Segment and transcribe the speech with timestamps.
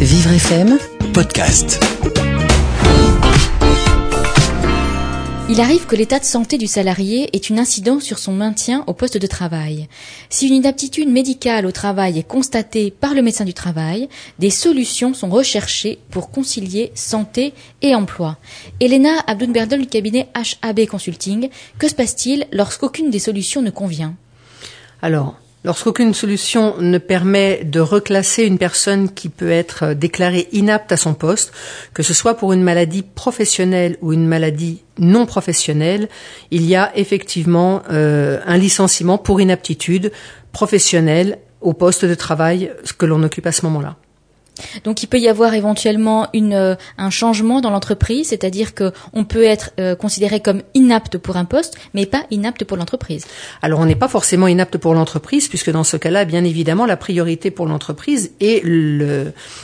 [0.00, 0.78] Vivre FM
[1.14, 1.80] podcast.
[5.48, 8.92] Il arrive que l'état de santé du salarié ait une incidence sur son maintien au
[8.92, 9.88] poste de travail.
[10.28, 15.14] Si une inaptitude médicale au travail est constatée par le médecin du travail, des solutions
[15.14, 18.36] sont recherchées pour concilier santé et emploi.
[18.80, 20.28] Elena Abdounberdol du cabinet
[20.60, 24.14] HAB Consulting, que se passe-t-il lorsqu'aucune des solutions ne convient?
[25.00, 25.36] Alors,
[25.66, 31.12] Lorsqu'aucune solution ne permet de reclasser une personne qui peut être déclarée inapte à son
[31.12, 31.52] poste,
[31.92, 36.08] que ce soit pour une maladie professionnelle ou une maladie non professionnelle,
[36.52, 40.12] il y a effectivement euh, un licenciement pour inaptitude
[40.52, 43.96] professionnelle au poste de travail que l'on occupe à ce moment-là.
[44.84, 49.44] Donc il peut y avoir éventuellement une, euh, un changement dans l'entreprise, c'est-à-dire qu'on peut
[49.44, 53.26] être euh, considéré comme inapte pour un poste, mais pas inapte pour l'entreprise.
[53.62, 56.96] Alors on n'est pas forcément inapte pour l'entreprise, puisque dans ce cas-là, bien évidemment, la
[56.96, 58.62] priorité pour l'entreprise et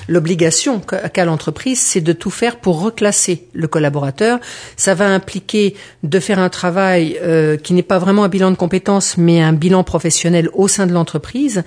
[0.08, 4.40] l'obligation qu'a l'entreprise, c'est de tout faire pour reclasser le collaborateur.
[4.76, 8.56] Ça va impliquer de faire un travail euh, qui n'est pas vraiment un bilan de
[8.56, 11.62] compétences, mais un bilan professionnel au sein de l'entreprise,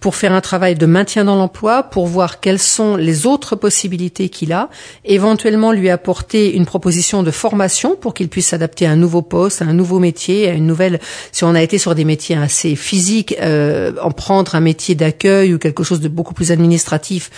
[0.00, 4.28] pour faire un travail de maintien dans l'emploi, pour voir quels sont les autres possibilités
[4.28, 4.68] qu'il a,
[5.04, 9.62] éventuellement lui apporter une proposition de formation pour qu'il puisse s'adapter à un nouveau poste,
[9.62, 11.00] à un nouveau métier, à une nouvelle.
[11.32, 15.54] Si on a été sur des métiers assez physiques, euh, en prendre un métier d'accueil
[15.54, 17.30] ou quelque chose de beaucoup plus administratif,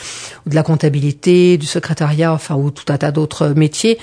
[0.46, 3.98] ou de la comptabilité, du secrétariat, enfin ou tout un tas d'autres métiers,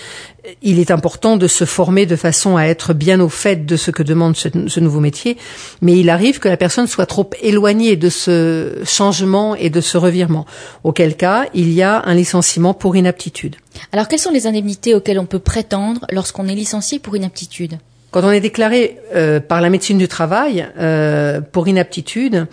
[0.61, 3.91] il est important de se former de façon à être bien au fait de ce
[3.91, 5.37] que demande ce, nouveau métier,
[5.81, 9.97] mais il arrive que la personne soit trop éloignée de ce changement et de ce
[9.97, 10.45] revirement,
[10.83, 13.55] auquel cas il y a un licenciement pour inaptitude.
[13.91, 17.77] Alors quelles sont les indemnités auxquelles on peut prétendre lorsqu'on est licencié pour inaptitude?
[18.11, 22.47] Quand on est déclaré euh, par la médecine du travail euh, pour inaptitude,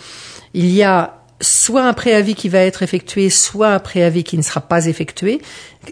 [0.52, 4.42] il y a soit un préavis qui va être effectué, soit un préavis qui ne
[4.42, 5.40] sera pas effectué.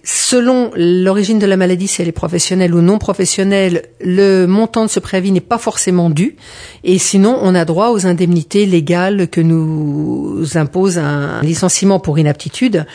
[0.05, 4.91] Selon l'origine de la maladie, si elle est professionnelle ou non professionnelle, le montant de
[4.91, 6.37] ce préavis n'est pas forcément dû.
[6.85, 12.87] Et sinon, on a droit aux indemnités légales que nous impose un licenciement pour inaptitude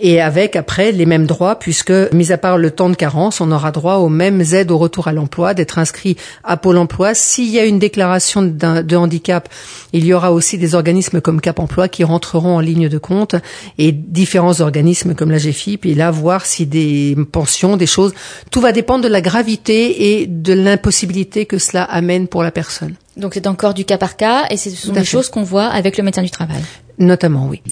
[0.00, 3.50] et avec après les mêmes droits puisque, mis à part le temps de carence, on
[3.52, 7.14] aura droit aux mêmes aides au retour à l'emploi, d'être inscrit à Pôle emploi.
[7.14, 9.48] S'il y a une déclaration de handicap,
[9.92, 13.36] il y aura aussi des organismes comme Cap emploi qui rentreront en ligne de compte
[13.78, 18.14] et différents organismes comme la GFIP et là voir si des pensions, des choses,
[18.50, 22.94] tout va dépendre de la gravité et de l'impossibilité que cela amène pour la personne.
[23.16, 25.96] Donc c'est encore du cas par cas et ce sont des choses qu'on voit avec
[25.96, 26.62] le médecin du travail.
[26.98, 27.62] Notamment, oui.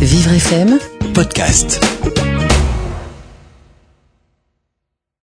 [0.00, 0.78] Vivre FM
[1.20, 2.29] podcast.